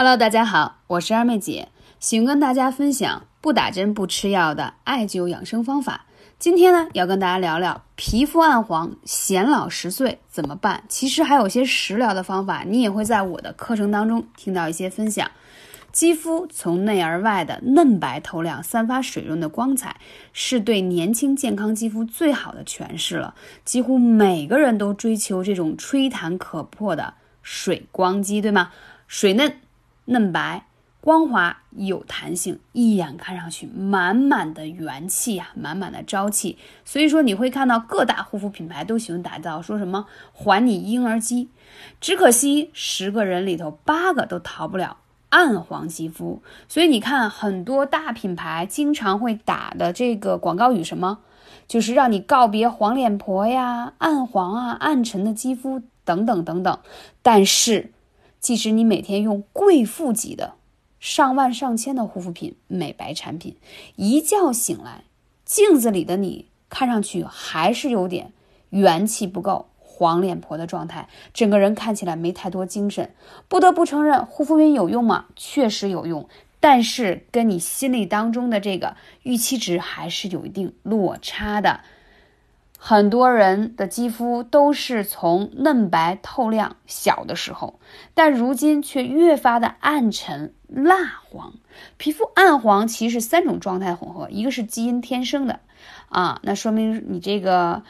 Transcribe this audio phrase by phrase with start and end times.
[0.00, 6.06] Hello，大家好，我是二妹姐，喜欢跟大家分享不打针不吃药的艾灸养生方法。
[6.38, 10.84] 今天呢，要跟大家聊聊皮肤暗黄、显老十岁怎么办？
[10.88, 15.28] 其实还有些食疗的方法，你也会在我的课程当中听到一些分享。
[15.90, 19.96] 肌肤从内而外的嫩白透亮、散发水润的光彩，
[20.32, 23.34] 是对年轻健康肌肤最好的诠释了。
[23.64, 28.70] 几乎每个人都追求这种吹弹可破的水光肌，对吗？
[29.08, 29.52] 水嫩。
[30.10, 30.64] 嫩白、
[31.02, 36.56] 光滑、有弹性，一眼看上去满满的元气呀，满满的朝气。
[36.84, 41.50] 所以说，你会看到各大护肤品牌都喜欢打造说什么“还你婴儿肌”，
[42.00, 44.96] 只可惜十个人里头八个都逃不了
[45.28, 46.42] 暗黄肌肤。
[46.68, 51.18] 所以你看，很多大品牌经常会打的这个广告语什么，
[51.66, 56.78] 就是让你告别黄脸婆呀、暗黄啊、暗沉的肌肤等等等等。
[57.22, 57.92] 但是。
[58.40, 60.54] 即使你每天用贵妇级的
[61.00, 63.56] 上万上千的护肤品、美白产品，
[63.96, 65.04] 一觉醒来，
[65.44, 68.32] 镜子里的你看上去还是有点
[68.70, 73.14] 元气不够、黄脸婆的状态，整个人看起来没太多精神。
[73.48, 75.26] 不得不承认，护肤品有用吗？
[75.36, 76.28] 确实有用，
[76.60, 81.80] 但是跟你心里当中的这个预期值还是有一定落差的。
[82.80, 87.80] 很多人的肌肤都是从嫩白透亮小的时候，
[88.14, 90.94] 但如今却越发的暗沉蜡
[91.28, 91.54] 黄。
[91.96, 95.60] 皮肤暗黄其实是三种状态混合，一个是基因天生的，
[96.08, 97.82] 啊，那说明你这个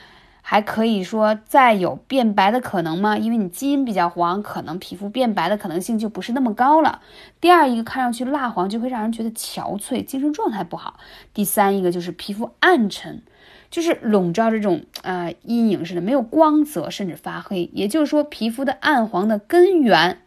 [0.50, 3.18] 还可以说再有变白的可能吗？
[3.18, 7.02] 因为你基因比较黄，可能皮肤变白的可能性就不是那么高了。
[7.38, 10.98] 第二一个看上去蜡黄就会让人觉得憔悴，精神状态不好。
[11.34, 13.22] 第三一个就是皮肤暗沉。
[13.70, 17.68] 就是笼罩这种呃阴影似的，没有光泽，甚至发黑。
[17.74, 20.22] 也就是说，皮肤的暗黄的根源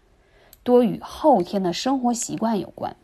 [0.61, 2.95] 多与后天的生活习惯有关。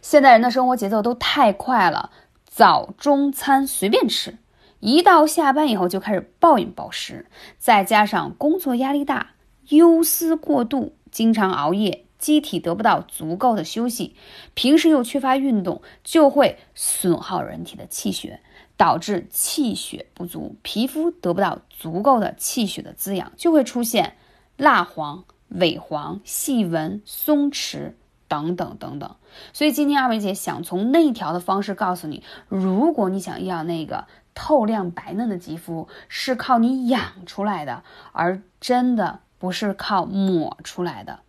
[0.00, 2.10] 现代人的生活节奏都太快了，
[2.46, 4.38] 早中餐随便吃，
[4.84, 7.24] 一到下班以后就开始暴饮暴食，
[7.58, 9.30] 再加上工作压力大、
[9.68, 14.14] 忧思过度、经常熬夜，机体得不到足够的休息，
[14.52, 18.40] 平时又缺乏运动，就会损耗人体的气血。
[18.76, 24.16] 导致气血不足，皮肤得不到足够的气血的滋养，就会出现
[24.56, 25.22] 蜡黄、
[25.54, 27.92] 萎黄、细纹、松弛
[28.26, 29.14] 等等等等。
[29.52, 41.20] 所以今天二位姐想从内调的方式告诉你，如果你想要那个透亮白嫩的肌肤，是靠你养出来的，而真的不是靠抹出来的。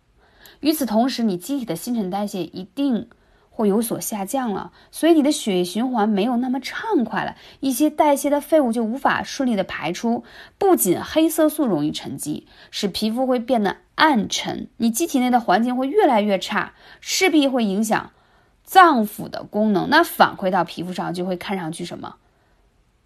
[0.60, 3.08] 与此同时，你机体的新陈代谢一定。
[3.48, 10.24] 会有所下降了，所以你的血液循环没有那么畅快了，一些代谢的废物就无法顺利的排出。
[10.58, 18.10] 不仅黑色素容易沉积，使皮肤会变得暗沉，你机体内的环境会越来越差，势必会影响
[18.62, 19.88] 脏腑的功能。
[19.88, 22.16] 那反馈到皮肤上就会看上去什么？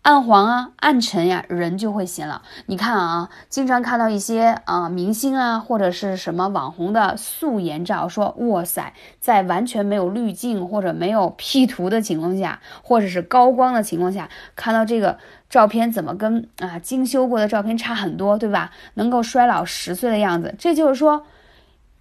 [0.02, 2.40] 暗黄啊，暗沉呀，人就会显老。
[2.64, 15.18] 你看啊，经常看到一些啊明星啊，或者是什么网红的素颜照，说哇塞，在完全没有滤镜或者没有 P 图的情况下，或者是高光的情况下，看到这个
[15.50, 18.70] 照片怎么跟啊精修过的照片差很多，对吧？
[18.94, 21.26] 能够衰老十岁的样子，这就是说，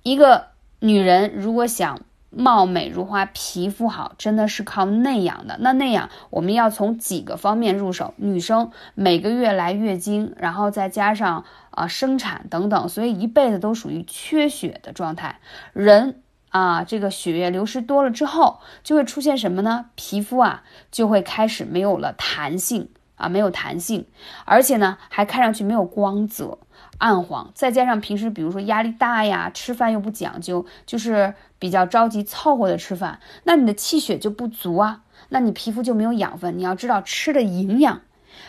[0.04, 0.48] 一个
[0.80, 2.00] 女人如果想。
[2.30, 5.58] 貌美如花，皮肤好，真的是靠内养的。
[5.60, 8.14] 那内养，我们要从几个方面入手。
[8.18, 15.40] 女生每个月来月经，然后再加上啊生产等等，所以一辈子都属于缺血的状态。
[15.74, 19.86] 人啊，这个血液流失多了之后，就会出现什么呢？
[19.96, 22.90] 皮肤啊，就会开始没有了弹性
[23.20, 24.08] 啊，没有弹性，
[24.46, 26.58] 而且呢，还看上去没有光泽。
[26.98, 36.58] 暗黄，再加上平时比如说压力大呀，吃饭又不讲究，就是比较着急凑合的吃饭，那你的气血就不足啊，那你皮肤就没有养分。
[36.58, 38.02] 你要知道吃的营养，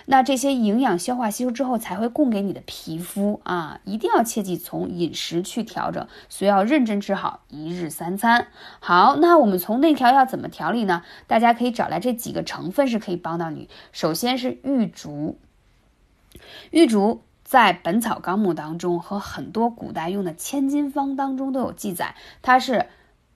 [0.06, 8.48] 那这些营养消化吸收之后才会供给你的皮肤啊，一定要切记从饮食去调整，所以要认真吃好一日三餐。
[8.81, 11.02] 好，那我们从内调要怎么调理呢？
[11.26, 13.69] 大家可以找来这几个成分是可以帮到你。
[13.92, 15.38] 首先是玉竹，
[16.70, 17.22] 玉竹。
[17.43, 22.86] 在《本草纲目》当中和很多古代用的千金方当中都有记载，它是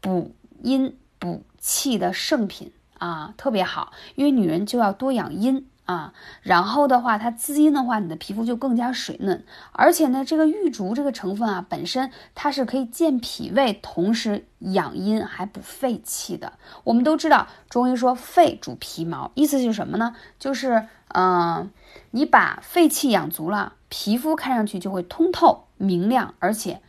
[0.00, 3.92] 补阴补气的圣品啊，特别好。
[4.14, 9.44] 因为女人就要多养阴啊，然后的话，它滋阴的话，你的皮肤就更加水嫩。
[9.72, 16.54] 而且呢，这个玉竹这个成分啊，本身它是可以健脾胃，同时养阴还补肺气的。
[16.84, 20.16] 我们都知道，中医说肺主皮毛，意思就是什么呢？
[20.38, 21.70] 就是嗯，
[22.12, 23.74] 你把肺气养足了。
[23.90, 26.80] 皮肤看上去就会通透明亮，而且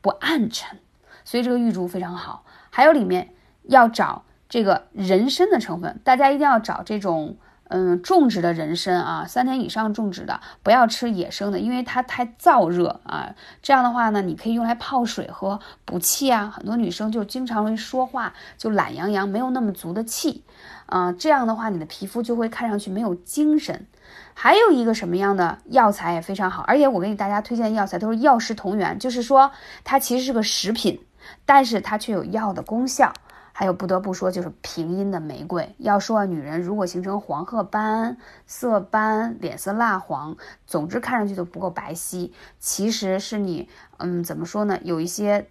[0.00, 0.80] 不暗沉。
[1.24, 2.44] 所以这个玉竹非常好。
[2.70, 3.32] 还有里面
[3.62, 7.36] 要找这个人参的成分，大家一定要找这种。
[7.72, 13.32] 嗯，种植的人参啊，三天以上种植的，不要吃野生的，因为它太燥热啊。
[13.62, 16.52] 这样的话呢，你可以用来泡水喝，补气啊。
[16.52, 20.42] 很多女生就经常容易说话就懒洋洋，没有那么足的气，
[20.86, 23.86] 啊，这样的话你的皮肤就会看上去没有精神。
[24.34, 29.52] 还有一个什么样的药材也非常好，而且我给大家推荐的药材都是药食同源，就是说
[29.84, 31.00] 它其实是个食品，
[31.46, 33.12] 但是它却有药的功效。
[33.52, 35.74] 还有不得不说，就是平阴的玫瑰。
[35.78, 38.16] 要说女人如果形成黄褐斑、
[38.46, 40.36] 色斑、脸色蜡黄，
[40.66, 43.68] 总之看上去都不够白皙，其实是你，
[43.98, 44.78] 嗯，怎么说呢？
[44.82, 45.48] 有一些。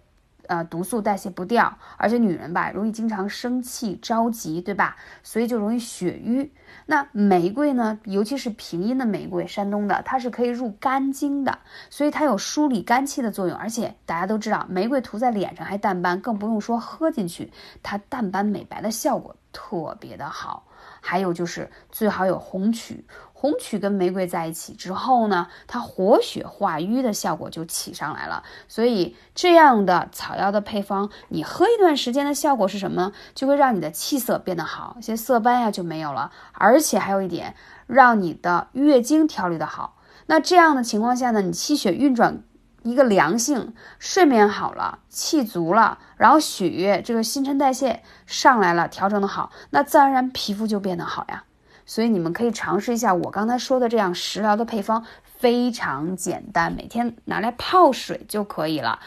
[0.50, 4.96] 呃，毒素代谢不掉，而且女人吧，容易经常生气、着急，对吧？
[5.22, 6.50] 所以就容易血瘀。
[6.86, 13.56] 那玫瑰呢，尤其是平阴的玫瑰，山东的，它是可以入肝经的，所以它有梳理肝气的作用。
[13.56, 20.66] 而且大家都知道，玫瑰涂在脸上还淡斑，更不用说喝进去，它淡斑美白的效果特别的好。
[21.02, 23.04] 还有就是最好有红曲，
[23.40, 28.42] 红曲跟玫瑰在一起之后呢，它活血化瘀的效果就起上来了。
[28.68, 33.12] 所以这样的草药的配方，你喝一段时间的效果是什么？
[33.34, 36.30] 就会让你的气色变得好，一些色斑呀就没有了。
[36.52, 37.54] 而且还有一点，
[37.86, 39.96] 让你的月经调理的好。
[40.26, 42.42] 那这样的情况下呢，你气血运转。
[42.82, 51.44] 一个良性，睡眠好了，气足了，然后血液这个新陈代谢上来了，调整的好，那自然而然皮肤就变得好呀。
[51.90, 59.00] 所以你们可以尝试一下我刚才说的这样食疗的配方，非常简单，每天拿来泡水就可以了。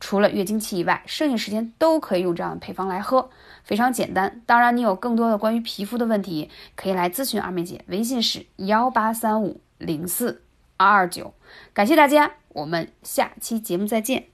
[0.00, 3.28] 除了月经期以外，剩下时间都可以用这样的配方来喝，
[3.62, 4.40] 非常简单。
[4.46, 10.40] 当然，你有更多的关于皮肤的问题，可以来咨询二妹姐，微信是幺八三五零四
[10.78, 11.34] 二二九。
[11.74, 12.30] 感谢大家。
[12.48, 14.24] 我们下期节目再见。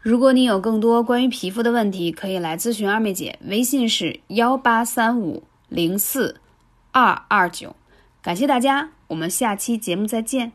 [0.00, 6.40] 如果你有更多关于皮肤的问题，可以来咨询二妹姐，微信是幺八三五零四
[6.96, 7.76] 二二九。
[8.22, 10.52] 感谢大家，我们下期节目再见。